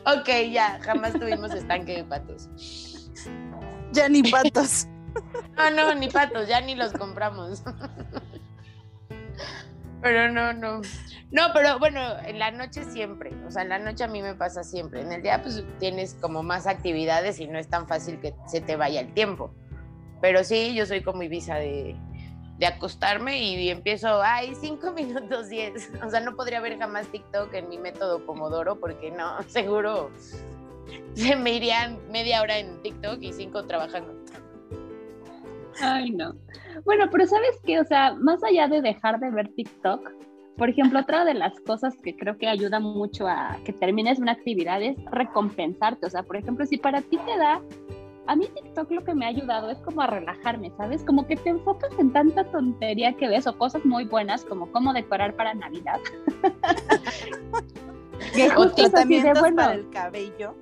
[0.05, 2.49] ok, ya, jamás tuvimos estanque de patos.
[3.91, 4.87] Ya ni patos.
[5.57, 7.63] No, no, ni patos, ya ni los compramos.
[10.01, 10.81] Pero no, no.
[11.35, 13.29] No, pero bueno, en la noche siempre.
[13.45, 15.01] O sea, en la noche a mí me pasa siempre.
[15.01, 18.61] En el día pues tienes como más actividades y no es tan fácil que se
[18.61, 19.53] te vaya el tiempo.
[20.21, 21.97] Pero sí, yo soy como Ibiza de,
[22.57, 25.91] de acostarme y empiezo, ay, cinco minutos diez.
[26.01, 30.11] O sea, no podría ver jamás TikTok en mi método Pomodoro porque no, seguro
[31.15, 34.15] se me irían media hora en TikTok y cinco trabajando.
[35.81, 36.33] Ay, no.
[36.85, 37.81] Bueno, pero ¿sabes qué?
[37.81, 40.09] O sea, más allá de dejar de ver TikTok,
[40.57, 44.33] por ejemplo, otra de las cosas que creo que ayuda mucho a que termines una
[44.33, 46.05] actividad es recompensarte.
[46.05, 47.61] O sea, por ejemplo, si para ti te da,
[48.27, 51.03] a mí TikTok lo que me ha ayudado es como a relajarme, ¿sabes?
[51.03, 54.93] Como que te enfocas en tanta tontería que ves o cosas muy buenas como cómo
[54.93, 55.99] decorar para Navidad.
[58.57, 60.55] o tratamientos bueno, para el cabello.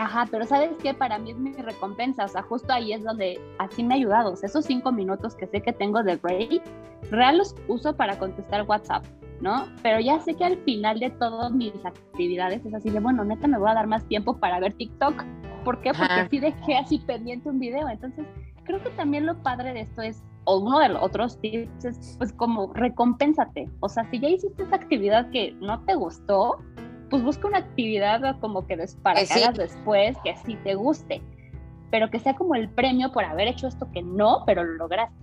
[0.00, 0.94] Ajá, pero ¿sabes qué?
[0.94, 4.32] Para mí es mi recompensa, o sea, justo ahí es donde así me ha ayudado,
[4.32, 6.62] o sea, esos cinco minutos que sé que tengo de break,
[7.10, 9.04] real los uso para contestar WhatsApp,
[9.42, 9.66] ¿no?
[9.82, 13.46] Pero ya sé que al final de todas mis actividades es así de, bueno, neta
[13.46, 15.22] me voy a dar más tiempo para ver TikTok.
[15.66, 15.92] ¿Por qué?
[15.92, 17.86] Porque sí dejé así pendiente un video.
[17.86, 18.24] Entonces,
[18.64, 22.14] creo que también lo padre de esto es, o uno de los otros tips es,
[22.16, 23.68] pues como recompénsate.
[23.80, 26.56] O sea, si ya hiciste esa actividad que no te gustó,
[27.10, 31.20] pues busca una actividad como que para que hagas después que sí te guste,
[31.90, 35.16] pero que sea como el premio por haber hecho esto que no, pero lo lograste.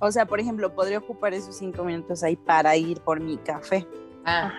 [0.00, 3.86] O sea, por ejemplo, podría ocupar esos cinco minutos ahí para ir por mi café.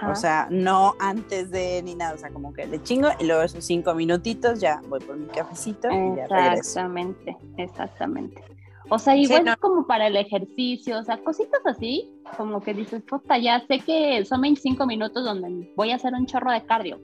[0.09, 3.43] O sea, no antes de ni nada, o sea, como que le chingo y luego
[3.43, 6.57] esos cinco minutitos ya voy por mi cafecito y ya regreso.
[6.57, 8.43] Exactamente, exactamente.
[8.89, 13.03] O sea, igual es como para el ejercicio, o sea, cositas así, como que dices,
[13.03, 16.99] puta, ya sé que son 25 minutos donde voy a hacer un chorro de cardio.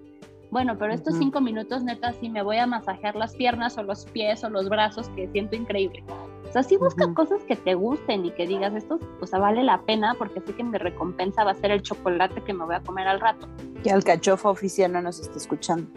[0.52, 4.06] Bueno, pero estos cinco minutos, neta, sí me voy a masajear las piernas o los
[4.06, 6.04] pies o los brazos, que siento increíble.
[6.48, 9.64] O sea, sí busca cosas que te gusten y que digas, esto, o sea, vale
[9.64, 12.76] la pena porque sé que mi recompensa va a ser el chocolate que me voy
[12.76, 13.48] a comer al rato.
[13.84, 15.88] Que el cachofo oficial no nos está escuchando.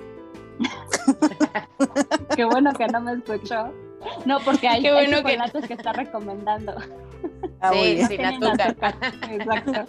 [2.37, 3.73] Qué bueno que no me escuchó.
[4.25, 5.75] No, porque hay, Qué bueno chocolates que...
[5.75, 6.75] está recomendando.
[7.61, 8.77] Ah, sí, sin azúcar.
[9.31, 9.87] Exacto.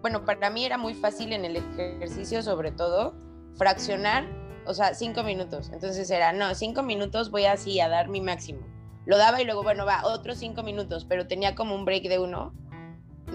[0.00, 3.14] Bueno, para mí era muy fácil en el ejercicio, sobre todo,
[3.56, 4.24] fraccionar,
[4.66, 5.70] o sea, cinco minutos.
[5.72, 8.60] Entonces era, no, cinco minutos voy así a dar mi máximo.
[9.04, 12.18] Lo daba y luego, bueno, va, otros cinco minutos, pero tenía como un break de
[12.18, 12.52] uno,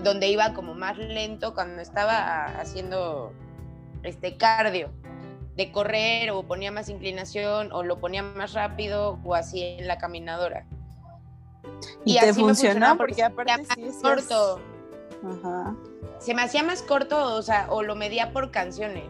[0.04, 3.34] donde iba como más lento cuando estaba haciendo
[4.04, 4.92] este cardio
[5.58, 9.98] de correr o ponía más inclinación o lo ponía más rápido o así en la
[9.98, 10.66] caminadora.
[12.06, 14.62] Y, te así funcionó porque aparte sí es corto.
[16.20, 19.10] Se me hacía más corto, o sea, o lo medía por canciones.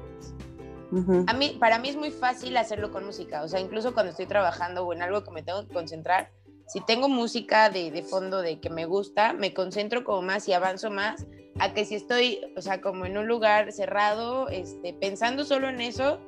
[1.27, 4.25] A mí, para mí es muy fácil hacerlo con música, o sea, incluso cuando estoy
[4.25, 6.31] trabajando o en algo que me tengo que concentrar,
[6.65, 10.53] si tengo música de, de fondo de que me gusta, me concentro como más y
[10.53, 11.25] avanzo más
[11.59, 15.81] a que si estoy, o sea, como en un lugar cerrado, este, pensando solo en
[15.81, 16.19] eso,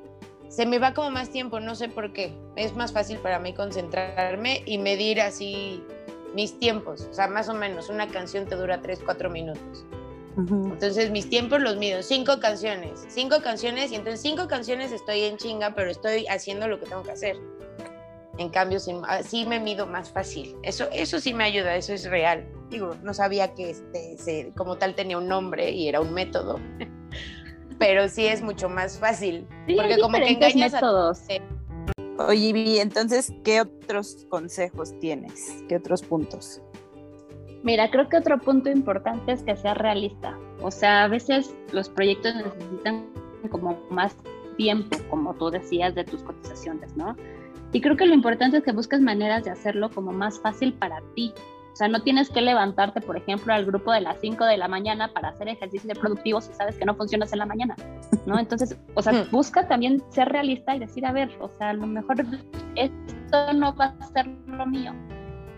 [0.50, 2.32] se me va como más tiempo, no sé por qué.
[2.56, 5.82] Es más fácil para mí concentrarme y medir así
[6.34, 7.06] mis tiempos.
[7.08, 9.86] O sea, más o menos, una canción te dura 3, 4 minutos.
[10.36, 15.36] Entonces mis tiempos los mido, cinco canciones, cinco canciones y entonces cinco canciones estoy en
[15.36, 17.36] chinga, pero estoy haciendo lo que tengo que hacer.
[18.38, 20.56] En cambio, sí, me mido más fácil.
[20.62, 22.46] Eso, eso sí me ayuda, eso es real.
[22.70, 26.58] Digo, no sabía que este, como tal tenía un nombre y era un método.
[27.80, 29.46] pero sí es mucho más fácil.
[29.66, 31.22] porque como que engañas a todos.
[32.18, 35.64] Oye, Vivi, entonces, ¿qué otros consejos tienes?
[35.66, 36.60] ¿Qué otros puntos?
[37.62, 40.38] Mira, creo que otro punto importante es que sea realista.
[40.60, 43.06] O sea, a veces los proyectos necesitan
[43.50, 44.14] como más
[44.58, 47.16] tiempo, como tú decías, de tus cotizaciones, ¿no?
[47.72, 51.00] Y creo que lo importante es que busques maneras de hacerlo como más fácil para
[51.14, 51.32] ti.
[51.72, 54.68] O sea, no tienes que levantarte, por ejemplo, al grupo de las 5 de la
[54.68, 57.76] mañana para hacer ejercicios productivos si sabes que no funcionas en la mañana,
[58.26, 58.38] ¿no?
[58.38, 59.30] Entonces, o sea, hmm.
[59.30, 62.24] busca también ser realista y decir, a ver, o sea, a lo mejor
[62.74, 64.92] esto no va a ser lo mío.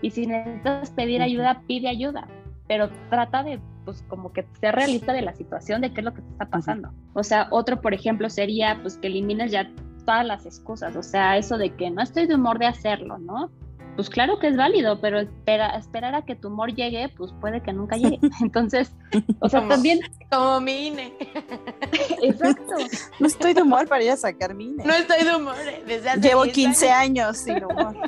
[0.01, 2.27] Y si necesitas pedir ayuda, pide ayuda,
[2.67, 6.13] pero trata de, pues, como que ser realista de la situación, de qué es lo
[6.13, 6.91] que te está pasando.
[7.13, 9.69] O sea, otro, por ejemplo, sería, pues, que elimines ya
[10.05, 13.49] todas las excusas, o sea, eso de que no estoy de humor de hacerlo, ¿no?
[13.95, 17.61] Pues claro que es válido, pero espera, esperar a que tu humor llegue, pues puede
[17.61, 18.19] que nunca llegue.
[18.41, 18.91] Entonces,
[19.39, 19.99] o sea, también...
[20.31, 21.13] Como mi INE.
[22.21, 22.75] Exacto.
[23.19, 24.83] No estoy de humor para ir a sacar mi INE.
[24.83, 27.37] No estoy de humor eh, desde hace Llevo 15 años.
[27.37, 27.95] sin humor.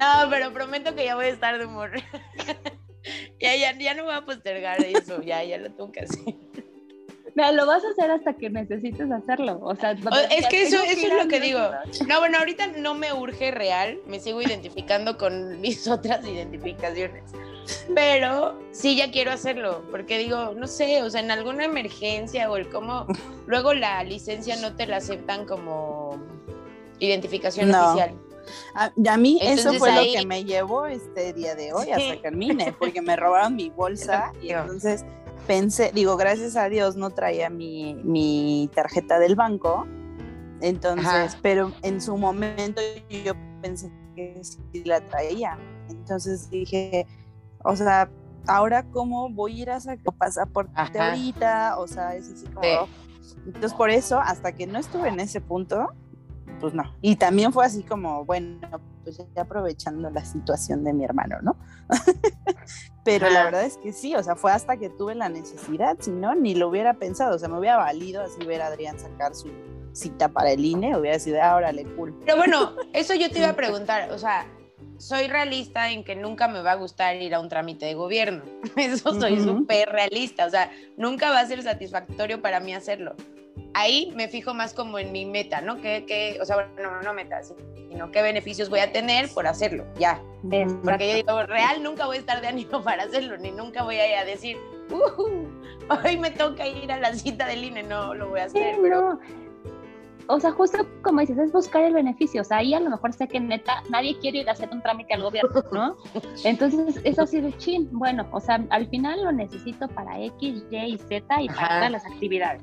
[0.00, 1.92] No, pero prometo que ya voy a estar de humor.
[3.40, 6.34] Ya, ya, ya no voy a postergar eso, ya, ya lo tengo que hacer.
[7.34, 9.58] Mira, lo vas a hacer hasta que necesites hacerlo.
[9.62, 9.92] O sea,
[10.30, 11.60] es que eso, eso es lo que digo.
[12.06, 17.24] No, bueno, ahorita no me urge real, me sigo identificando con mis otras identificaciones.
[17.94, 22.56] Pero sí ya quiero hacerlo, porque digo, no sé, o sea, en alguna emergencia o
[22.56, 23.06] el cómo,
[23.46, 26.18] luego la licencia no te la aceptan como
[26.98, 28.14] identificación oficial.
[28.74, 32.34] A, mí eso fue lo que me llevó este día de hoy a sacar
[32.78, 35.04] porque me robaron mi bolsa y entonces
[35.46, 39.86] pensé, digo, gracias a Dios no traía mi, tarjeta del banco,
[40.60, 45.58] entonces, pero en su momento yo pensé que sí la traía.
[45.88, 47.06] Entonces dije,
[47.62, 48.10] o sea,
[48.46, 52.88] ahora cómo voy a ir a sacar pasaporte ahorita, o sea, es así como...
[53.46, 55.88] Entonces por eso, hasta que no estuve en ese punto,
[56.60, 56.94] pues no.
[57.00, 58.58] Y también fue así como, bueno,
[59.02, 61.56] pues ya aprovechando la situación de mi hermano, ¿no?
[63.04, 66.10] Pero la verdad es que sí, o sea, fue hasta que tuve la necesidad, si
[66.10, 69.34] no, ni lo hubiera pensado, o sea, me hubiera valido así ver a Adrián sacar
[69.34, 69.50] su
[69.92, 72.18] cita para el INE, hubiera sido, ah, órale, cool.
[72.24, 74.46] Pero bueno, eso yo te iba a preguntar, o sea,
[74.98, 78.44] soy realista en que nunca me va a gustar ir a un trámite de gobierno.
[78.76, 80.46] Eso soy súper realista.
[80.46, 83.14] O sea, nunca va a ser satisfactorio para mí hacerlo.
[83.74, 85.80] Ahí me fijo más como en mi meta, ¿no?
[85.80, 89.84] Que, o sea, bueno, no, no meta, sino qué beneficios voy a tener por hacerlo,
[89.98, 90.20] ya.
[90.84, 93.96] Porque yo digo, real nunca voy a estar de ánimo para hacerlo, ni nunca voy
[93.96, 94.56] a, ir a decir,
[94.90, 98.76] uh, hoy me toca ir a la cita del INE, no lo voy a hacer,
[98.80, 99.18] pero
[100.26, 102.40] o sea, justo como dices, es buscar el beneficio.
[102.40, 104.80] O sea, ahí a lo mejor sé que neta nadie quiere ir a hacer un
[104.80, 105.96] trámite al gobierno, ¿no?
[106.44, 107.88] Entonces es así de chin.
[107.92, 111.90] Bueno, o sea, al final lo necesito para X, Y y Z y para todas
[111.90, 112.62] las actividades.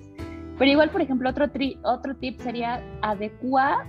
[0.62, 1.48] Pero igual, por ejemplo, otro,
[1.82, 3.84] otro tip sería adecuar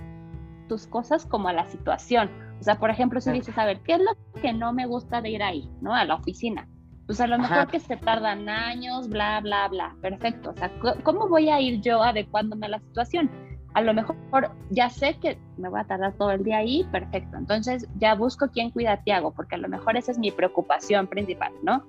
[0.67, 2.31] tus cosas como a la situación.
[2.59, 5.21] O sea, por ejemplo, si dices, a ver, ¿qué es lo que no me gusta
[5.21, 5.93] de ir ahí, ¿no?
[5.93, 6.67] A la oficina.
[7.05, 9.95] Pues a lo mejor que se tardan años, bla, bla, bla.
[10.01, 10.49] Perfecto.
[10.49, 10.71] O sea,
[11.03, 13.29] ¿cómo voy a ir yo adecuándome a la situación?
[13.73, 14.15] A lo mejor
[14.69, 17.37] ya sé que me voy a tardar todo el día ahí, perfecto.
[17.37, 21.07] Entonces ya busco quién cuida a Tiago, porque a lo mejor esa es mi preocupación
[21.07, 21.83] principal, ¿no?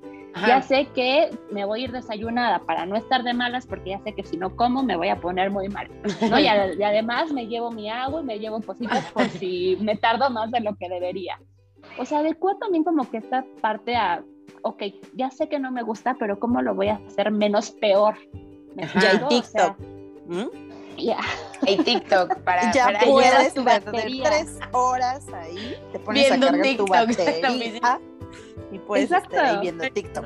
[0.46, 4.00] Ya sé que me voy a ir desayunada para no estar de malas, porque ya
[4.00, 5.88] sé que si no como me voy a poner muy mal.
[6.28, 6.40] ¿no?
[6.40, 10.50] Y, además me llevo mi agua y me llevo cositas por si me tardo más
[10.50, 11.38] de lo que debería.
[11.98, 14.24] O sea, adecuo también como que esta parte a,
[14.62, 14.82] ok,
[15.14, 18.16] ya sé que no me gusta, pero ¿cómo lo voy a hacer menos peor?
[18.76, 19.78] Ya hay TikTok.
[20.26, 20.63] ¿Mm?
[20.96, 21.18] Ya.
[21.66, 26.86] Hay TikTok para, ya puedes perder tres horas ahí, te pones viendo a cargar TikTok,
[26.86, 28.00] tu batería
[28.72, 30.24] y puedes estar ahí viendo TikTok.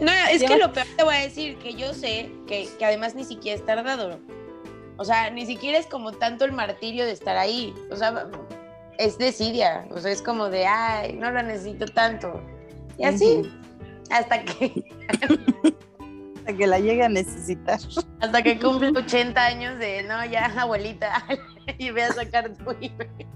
[0.00, 3.14] No, es que lo peor te voy a decir que yo sé que, que además
[3.14, 4.20] ni siquiera es tardado.
[4.96, 7.74] O sea, ni siquiera es como tanto el martirio de estar ahí.
[7.90, 8.28] O sea,
[8.98, 9.86] es desidia.
[9.90, 12.40] O sea, es como de, ay, no lo necesito tanto.
[12.96, 13.50] Y así,
[14.10, 14.84] hasta que
[16.56, 17.78] que la llegue a necesitar.
[18.20, 21.24] Hasta que cumple 80 años de, no, ya, abuelita,
[21.78, 23.26] y voy a sacar tu INE.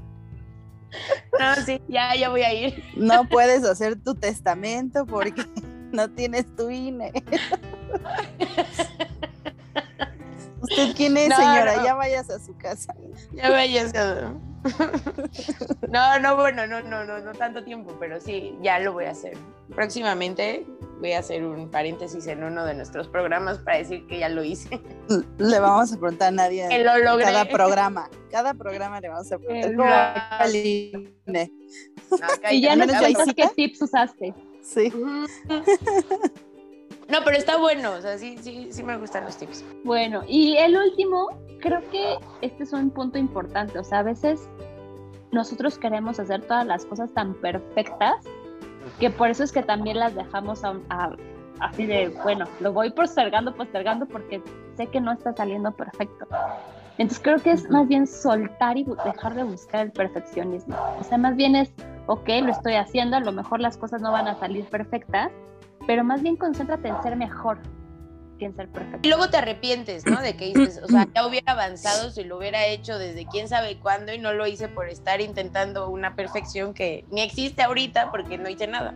[1.39, 2.85] No, sí, ya, ya voy a ir.
[2.97, 5.43] No puedes hacer tu testamento porque
[5.93, 7.13] no tienes tu INE.
[10.61, 11.83] ¿Usted quién es, señora?
[11.83, 12.95] Ya vayas a su casa.
[13.33, 14.33] Ya vayas a...
[15.89, 19.11] No, no, bueno, no, no, no, no tanto tiempo, pero sí, ya lo voy a
[19.11, 19.37] hacer.
[19.75, 20.65] Próximamente
[21.03, 24.45] voy a hacer un paréntesis en uno de nuestros programas para decir que ya lo
[24.45, 24.81] hice.
[25.37, 27.25] Le vamos a preguntar a nadie que lo logré.
[27.25, 28.09] cada programa.
[28.31, 30.93] Cada programa le vamos a preguntar y
[32.61, 34.35] ya nos cuentas qué tips usaste.
[34.63, 34.93] Sí.
[37.09, 39.63] No, pero está bueno, o sea, sí, sí, sí me gustan los tips.
[39.85, 41.29] Bueno, y el último,
[41.61, 44.49] creo que este es un punto importante, o sea, a veces
[45.31, 48.25] nosotros queremos hacer todas las cosas tan perfectas
[48.99, 50.75] que por eso es que también las dejamos a,
[51.61, 54.43] así de, bueno, lo voy postergando, postergando porque
[54.77, 56.27] sé que no está saliendo perfecto.
[56.99, 60.77] Entonces creo que es más bien soltar y dejar de buscar el perfeccionismo.
[61.01, 61.73] O sea, más bien es,
[62.07, 65.31] ok, lo estoy haciendo, a lo mejor las cosas no van a salir perfectas,
[65.87, 67.59] pero más bien concéntrate en ser mejor
[68.45, 69.01] en ser perfecto.
[69.03, 70.21] Y luego te arrepientes, ¿no?
[70.21, 73.79] De que dices, o sea, ya hubiera avanzado si lo hubiera hecho desde quién sabe
[73.79, 78.39] cuándo y no lo hice por estar intentando una perfección que ni existe ahorita porque
[78.39, 78.95] no hice nada.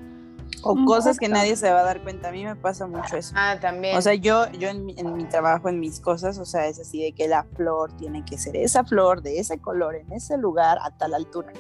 [0.62, 2.28] O cosas que nadie se va a dar cuenta.
[2.28, 3.32] A mí me pasa mucho eso.
[3.37, 3.96] Ah, también.
[3.96, 7.12] O sea, yo, yo en, mi, trabajo, en mis cosas, o sea, es así de
[7.12, 10.90] que la flor tiene que ser esa flor de ese color, en ese lugar, a
[10.90, 11.52] tal altura.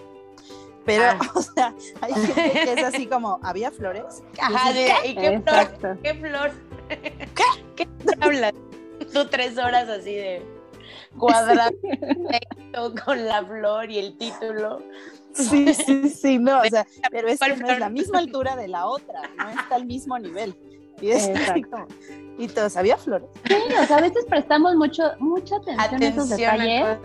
[0.84, 1.18] Pero, ah.
[1.34, 4.22] o sea, hay gente que es así como, ¿había flores?
[4.40, 4.70] Ajá,
[5.04, 5.98] ¿y qué flor?
[6.02, 6.52] ¿Qué flor?
[6.88, 7.44] ¿Qué?
[7.76, 7.88] ¿Qué
[8.20, 8.52] hablas?
[9.12, 10.42] Tú tres horas así de
[11.18, 11.70] cuadrado
[13.04, 14.82] con la flor y el título.
[15.32, 18.68] Sí, sí, sí, no, o sea, pero es que no es la misma altura de
[18.68, 20.54] la otra, no está al mismo nivel.
[21.00, 21.30] Y es
[21.70, 21.86] como,
[22.38, 23.28] y todos, ¿había flores?
[23.46, 26.98] Sí, o sea, a veces prestamos mucho, mucha atención, a esos detalles.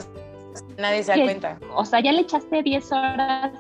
[0.77, 1.59] Nadie se da cuenta.
[1.75, 3.51] O sea, ya le echaste 10 horas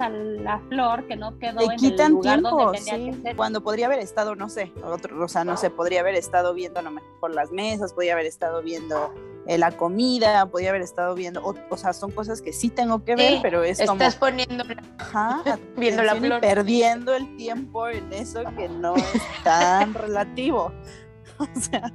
[0.00, 3.36] a la flor que no quedó en el lugar tiempo, donde tenía que ser.
[3.36, 6.80] Cuando podría haber estado, no sé, otro, o sea, no sé, podría haber estado viendo
[6.80, 9.12] a lo mejor las mesas, podría haber estado viendo
[9.46, 13.14] eh, la comida, podría haber estado viendo, o, sea, son cosas que sí tengo que
[13.14, 13.92] ver, pero es como...
[13.92, 14.64] Estás poniendo,
[15.76, 16.40] viendo la flor.
[16.40, 20.72] perdiendo el tiempo en eso que no es tan relativo.
[21.36, 21.92] O sea,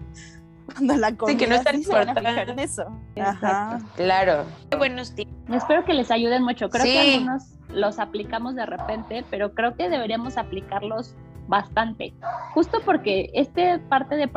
[0.79, 2.85] cuando la comida sí, que no está en eso.
[3.19, 3.79] Ajá.
[3.95, 4.45] Claro.
[4.69, 5.31] Qué buenos tips.
[5.51, 6.69] Espero que les ayuden mucho.
[6.69, 11.15] Creo que algunos los aplicamos de repente, pero creo que deberíamos aplicarlos
[11.47, 12.13] bastante.
[12.53, 14.29] Justo porque este parte de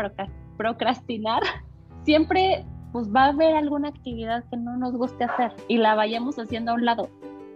[0.57, 1.43] procrastinar
[2.05, 6.38] siempre pues va a haber alguna actividad que no nos guste hacer y la vayamos
[6.38, 7.09] haciendo a un lado.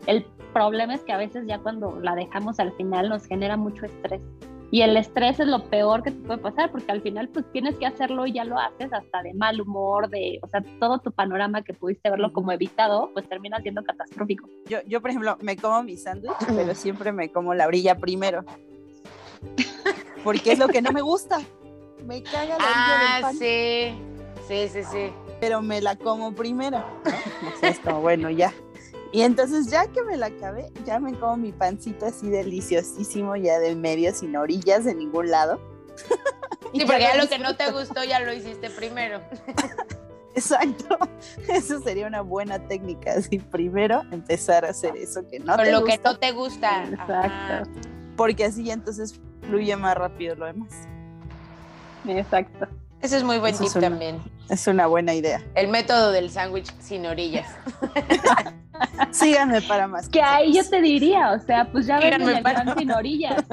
[0.06, 3.84] El problema es que a veces ya cuando la dejamos al final nos genera mucho
[3.84, 4.22] estrés
[4.70, 7.76] Y el estrés es lo peor que te puede pasar, porque al final pues tienes
[7.76, 11.12] que hacerlo y ya lo haces hasta de mal humor, de, o sea, todo tu
[11.12, 14.48] panorama que pudiste verlo como evitado, pues termina siendo catastrófico.
[14.68, 18.44] Yo, yo por ejemplo, me como mi sándwich, pero siempre me como la orilla primero.
[20.24, 21.38] Porque es lo que no me gusta.
[22.04, 23.36] Me caga la orilla del pan.
[23.36, 24.16] sí.
[24.48, 25.12] Sí, sí, sí.
[25.40, 26.78] Pero me la como primero.
[26.78, 27.68] ¿no?
[27.68, 28.52] es como, bueno, ya.
[29.12, 33.58] Y entonces ya que me la acabé, ya me como mi pancito así deliciosísimo, ya
[33.58, 35.60] del medio, sin orillas de ningún lado.
[36.72, 39.22] Sí, porque ya lo que no te gustó ya lo hiciste primero.
[40.34, 40.98] Exacto,
[41.48, 45.72] eso sería una buena técnica, así primero empezar a hacer eso que no Con te
[45.72, 45.96] lo gusta.
[45.96, 46.84] que no te gusta.
[46.84, 47.78] Exacto.
[48.16, 50.74] Porque así ya entonces fluye más rápido lo demás.
[52.06, 52.66] Exacto.
[53.00, 54.20] Ese es muy buen Eso tip también.
[54.48, 55.42] Es una buena idea.
[55.54, 57.46] El método del sándwich sin orillas.
[59.10, 60.08] Síganme para más.
[60.08, 63.44] Que ahí yo te diría, o sea, pues ya ven el para- pan sin orillas.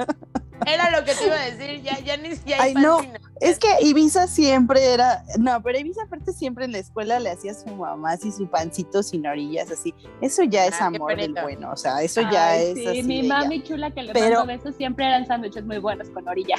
[0.66, 2.98] Era lo que te iba a decir, ya, ya ni ya hay Ay, no.
[3.40, 7.50] Es que Ibiza siempre era, no, pero Ibiza aparte siempre en la escuela le hacía
[7.50, 9.92] a su mamá así su pancito sin orillas, así.
[10.22, 13.02] Eso ya es Ah, amor del bueno, o sea, eso ya es sí, así.
[13.02, 16.56] mi mami chula que le Pero- mando besos siempre eran sándwiches muy buenos con orilla.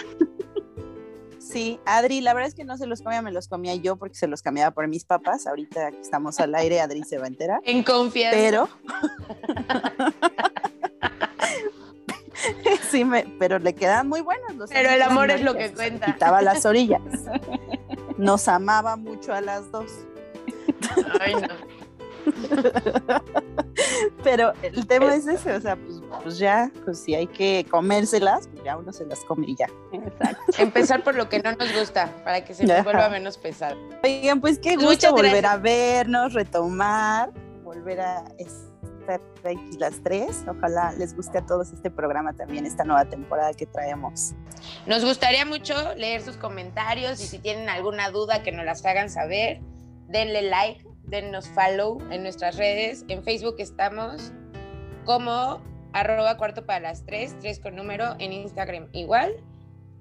[1.46, 4.16] Sí, Adri, la verdad es que no se los comía, me los comía yo porque
[4.16, 5.46] se los cambiaba por mis papás.
[5.46, 7.62] Ahorita que estamos al aire, Adri se va a enterar.
[7.64, 8.36] En confianza.
[8.36, 8.68] Pero.
[12.89, 16.08] sí, me, pero le quedaban muy buenos los Pero el amor es lo que cuenta.
[16.08, 17.02] Quitaba las orillas.
[18.18, 19.91] Nos amaba mucho a las dos.
[21.20, 21.74] Ay, no.
[24.23, 28.47] Pero el tema es ese, o sea, pues, pues ya, pues si hay que comérselas,
[28.47, 29.67] pues ya uno se las come y ya.
[29.91, 30.41] Exacto.
[30.57, 33.78] Empezar por lo que no nos gusta, para que se nos vuelva menos pesado.
[34.03, 35.53] Oigan, pues qué Muchas gusto volver gracias.
[35.53, 37.32] a vernos, retomar,
[37.63, 40.43] volver a estar aquí las tres.
[40.47, 44.34] Ojalá les guste a todos este programa también, esta nueva temporada que traemos.
[44.86, 49.09] Nos gustaría mucho leer sus comentarios y si tienen alguna duda que nos las hagan
[49.09, 49.61] saber,
[50.07, 53.06] denle like, dennos follow en nuestras redes.
[53.08, 54.32] En Facebook estamos
[55.06, 55.62] como
[55.93, 59.34] arroba cuarto para las tres, tres con número, en Instagram igual.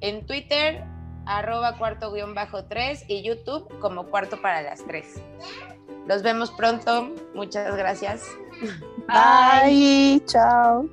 [0.00, 0.84] En Twitter,
[1.26, 5.20] arroba cuarto guion bajo tres y YouTube como cuarto para las tres.
[6.06, 7.10] Los vemos pronto.
[7.34, 8.26] Muchas gracias.
[9.08, 10.88] Bye, chao.